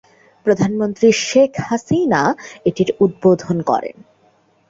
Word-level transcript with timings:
প্রধানমন্ত্রী 0.45 1.07
শেখ 1.21 1.51
হাসিনা 1.67 2.21
এটির 2.65 2.89
উদ্বোধন 2.99 3.57
করেন। 3.61 3.95